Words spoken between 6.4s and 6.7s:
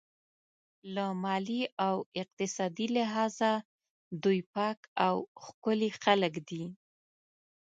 دي.